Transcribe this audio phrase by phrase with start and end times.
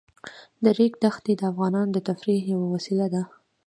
[0.63, 3.23] د ریګ دښتې د افغانانو د تفریح یوه وسیله ده.